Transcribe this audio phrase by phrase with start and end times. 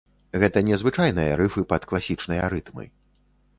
[0.43, 2.91] Гэта не звычайныя рыфы пад класічныя рытмы.